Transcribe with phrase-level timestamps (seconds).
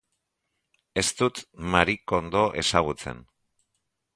[1.01, 1.41] Ez dut
[1.75, 3.25] Marie Kondo ezagutzen.